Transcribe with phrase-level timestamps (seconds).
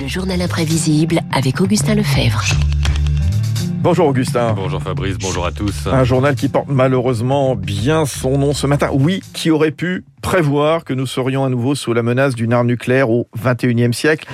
[0.00, 2.42] Le journal imprévisible avec Augustin Lefebvre.
[3.84, 4.54] Bonjour Augustin.
[4.54, 5.86] Bonjour Fabrice, bonjour à tous.
[5.86, 8.88] Un journal qui porte malheureusement bien son nom ce matin.
[8.92, 12.66] Oui, qui aurait pu prévoir que nous serions à nouveau sous la menace d'une arme
[12.66, 14.26] nucléaire au 21e siècle.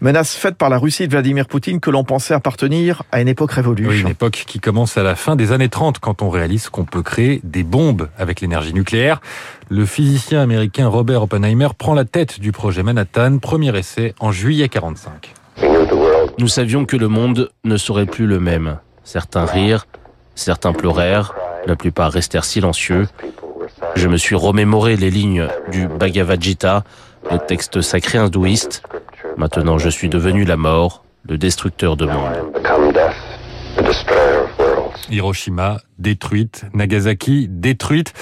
[0.00, 3.52] Menace faite par la Russie de Vladimir Poutine que l'on pensait appartenir à une époque
[3.52, 3.86] révolue.
[3.86, 6.86] Oui, une époque qui commence à la fin des années 30 quand on réalise qu'on
[6.86, 9.20] peut créer des bombes avec l'énergie nucléaire.
[9.68, 14.70] Le physicien américain Robert Oppenheimer prend la tête du projet Manhattan, premier essai en juillet
[14.70, 15.34] 45.
[16.38, 18.78] Nous savions que le monde ne serait plus le même.
[19.04, 19.86] Certains rirent,
[20.34, 21.34] certains pleurèrent,
[21.66, 23.06] la plupart restèrent silencieux.
[23.96, 26.84] Je me suis remémoré les lignes du Bhagavad Gita,
[27.30, 28.82] le texte sacré hindouiste.
[29.36, 32.52] Maintenant, je suis devenu la mort, le destructeur de monde.
[35.10, 38.12] Hiroshima détruite, Nagasaki détruite.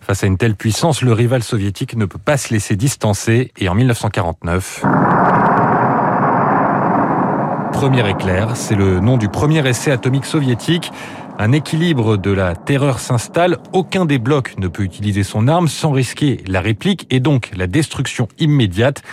[0.00, 3.68] Face à une telle puissance, le rival soviétique ne peut pas se laisser distancer et
[3.68, 4.82] en 1949,
[7.78, 10.90] Premier éclair, c'est le nom du premier essai atomique soviétique.
[11.40, 15.92] Un équilibre de la terreur s'installe, aucun des blocs ne peut utiliser son arme sans
[15.92, 19.04] risquer la réplique et donc la destruction immédiate.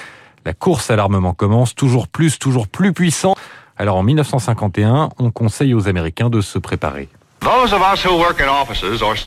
[0.43, 3.35] La course à l'armement commence, toujours plus, toujours plus puissant.
[3.77, 7.09] Alors en 1951, on conseille aux Américains de se préparer.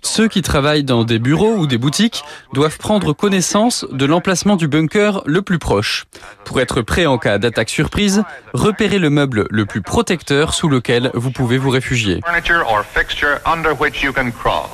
[0.02, 4.66] Ceux qui travaillent dans des bureaux ou des boutiques doivent prendre connaissance de l'emplacement du
[4.66, 6.06] bunker le plus proche.
[6.44, 11.12] Pour être prêt en cas d'attaque surprise, repérez le meuble le plus protecteur sous lequel
[11.14, 12.20] vous pouvez vous réfugier.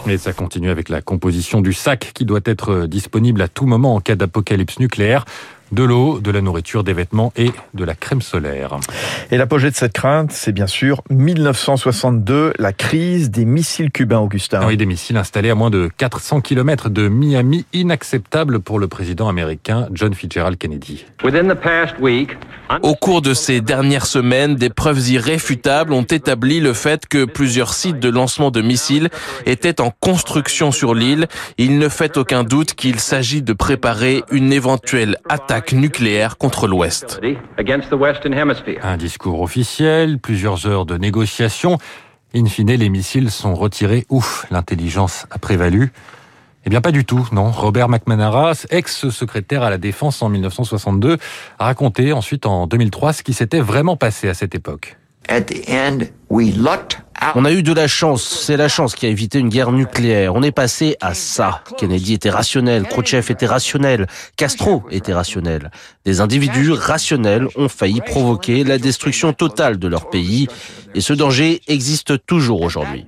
[0.06, 3.94] Et ça continue avec la composition du sac qui doit être disponible à tout moment
[3.94, 5.26] en cas d'apocalypse nucléaire
[5.74, 8.78] de l'eau, de la nourriture, des vêtements et de la crème solaire.
[9.30, 14.66] Et l'apogée de cette crainte, c'est bien sûr 1962, la crise des missiles cubains, Augustin.
[14.66, 19.28] Oui, des missiles installés à moins de 400 km de Miami, inacceptable pour le président
[19.28, 21.04] américain John Fitzgerald Kennedy.
[22.82, 27.74] Au cours de ces dernières semaines, des preuves irréfutables ont établi le fait que plusieurs
[27.74, 29.10] sites de lancement de missiles
[29.46, 31.26] étaient en construction sur l'île.
[31.58, 37.20] Il ne fait aucun doute qu'il s'agit de préparer une éventuelle attaque nucléaire contre l'Ouest.
[38.82, 41.78] Un discours officiel, plusieurs heures de négociations.
[42.34, 44.06] In fine, les missiles sont retirés.
[44.08, 45.92] Ouf, l'intelligence a prévalu.
[46.66, 47.50] Eh bien, pas du tout, non.
[47.50, 51.18] Robert McManara, ex-secrétaire à la Défense en 1962,
[51.58, 54.96] a raconté ensuite en 2003 ce qui s'était vraiment passé à cette époque.
[57.34, 60.34] On a eu de la chance, c'est la chance qui a évité une guerre nucléaire.
[60.34, 61.62] On est passé à ça.
[61.78, 65.70] Kennedy était rationnel, Khrouchtchev était rationnel, Castro était rationnel.
[66.04, 70.48] Des individus rationnels ont failli provoquer la destruction totale de leur pays
[70.94, 73.04] et ce danger existe toujours aujourd'hui.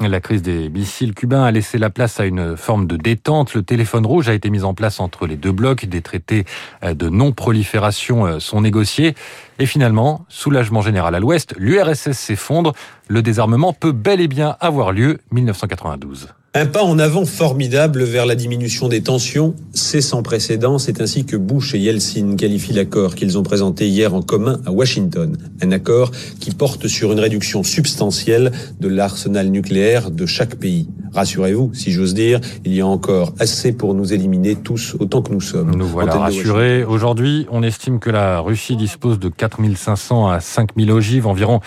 [0.00, 3.54] La crise des missiles cubains a laissé la place à une forme de détente.
[3.54, 5.84] Le téléphone rouge a été mis en place entre les deux blocs.
[5.84, 6.44] Des traités
[6.82, 9.14] de non-prolifération sont négociés.
[9.58, 12.72] Et finalement, soulagement général à l'ouest, l'URSS s'effondre.
[13.08, 16.28] Le désarmement peut bel et bien avoir lieu 1992.
[16.58, 20.78] Un pas en avant formidable vers la diminution des tensions, c'est sans précédent.
[20.78, 24.72] C'est ainsi que Bush et Yeltsin qualifient l'accord qu'ils ont présenté hier en commun à
[24.72, 25.36] Washington.
[25.60, 30.88] Un accord qui porte sur une réduction substantielle de l'arsenal nucléaire de chaque pays.
[31.16, 35.32] Rassurez-vous, si j'ose dire, il y a encore assez pour nous éliminer tous autant que
[35.32, 35.74] nous sommes.
[35.74, 36.84] Nous voilà rassurés.
[36.84, 41.62] Aujourd'hui, on estime que la Russie dispose de 4500 à 5000 ogives, environ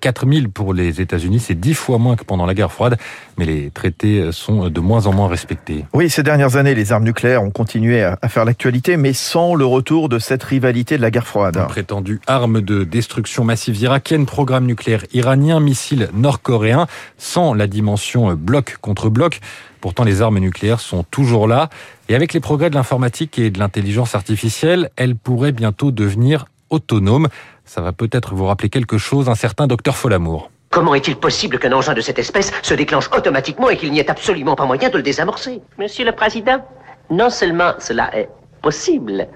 [0.00, 1.40] 4000 pour les États-Unis.
[1.40, 2.96] C'est dix fois moins que pendant la guerre froide,
[3.38, 5.84] mais les traités sont de moins en moins respectés.
[5.94, 9.64] Oui, ces dernières années, les armes nucléaires ont continué à faire l'actualité, mais sans le
[9.64, 11.56] retour de cette rivalité de la guerre froide.
[11.56, 16.86] Une prétendue arme de destruction massive irakienne, programme nucléaire iranien, missiles nord-coréens,
[17.18, 19.40] sans la dimension bloc contre bloc.
[19.80, 21.68] Pourtant, les armes nucléaires sont toujours là.
[22.08, 27.28] Et avec les progrès de l'informatique et de l'intelligence artificielle, elles pourraient bientôt devenir autonomes.
[27.64, 30.50] Ça va peut-être vous rappeler quelque chose, un certain docteur Folamour.
[30.70, 34.10] Comment est-il possible qu'un engin de cette espèce se déclenche automatiquement et qu'il n'y ait
[34.10, 35.60] absolument pas moyen de le désamorcer?
[35.78, 36.64] Monsieur le Président,
[37.10, 38.30] non seulement cela est
[38.62, 39.28] possible,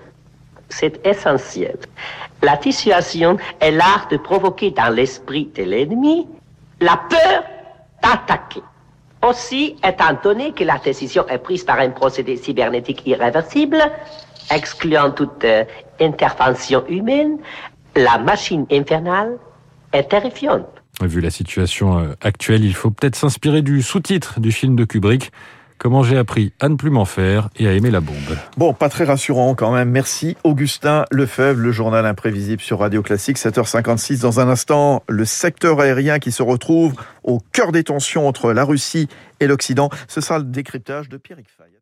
[0.71, 1.77] c'est essentiel.
[2.43, 6.27] La dissuasion est l'art de provoquer dans l'esprit de l'ennemi
[6.81, 7.45] la peur
[8.03, 8.63] d'attaquer.
[9.23, 13.79] Aussi, étant donné que la décision est prise par un procédé cybernétique irréversible,
[14.51, 15.65] excluant toute euh,
[16.01, 17.39] intervention humaine,
[17.97, 19.39] la machine infernale
[19.93, 20.67] est terrifiante.
[21.03, 25.31] Vu la situation actuelle, il faut peut-être s'inspirer du sous-titre du film de Kubrick.
[25.79, 28.17] Comment j'ai appris à ne plus m'en faire et à aimer la bombe.
[28.57, 29.91] Bon, pas très rassurant quand même.
[29.91, 34.23] Merci Augustin Lefebvre, le journal imprévisible sur Radio Classique, 7h56.
[34.23, 36.95] Dans un instant, le secteur aérien qui se retrouve
[37.25, 39.09] au cœur des tensions entre la Russie
[39.41, 39.91] et l'Occident.
[40.09, 41.76] Ce sera le décryptage de Pierre Fay.